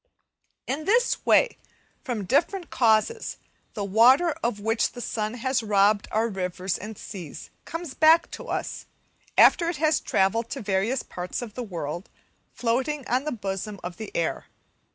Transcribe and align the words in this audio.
In 0.65 0.85
this 0.85 1.23
way, 1.27 1.59
from 2.03 2.25
different 2.25 2.71
causes, 2.71 3.37
the 3.75 3.83
water 3.83 4.31
of 4.41 4.59
which 4.59 4.93
the 4.93 4.99
sun 4.99 5.35
has 5.35 5.61
robbed 5.61 6.07
our 6.09 6.27
rivers 6.27 6.75
and 6.79 6.97
seas, 6.97 7.51
comes 7.65 7.93
back 7.93 8.31
to 8.31 8.47
us, 8.47 8.87
after 9.37 9.69
it 9.69 9.77
has 9.77 9.99
travelled 9.99 10.49
to 10.49 10.59
various 10.63 11.03
parts 11.03 11.43
of 11.43 11.53
the 11.53 11.61
world, 11.61 12.09
floating 12.51 13.07
on 13.07 13.25
the 13.25 13.31
bosom 13.31 13.79
of 13.83 13.97
the 13.97 14.11
air. 14.17 14.47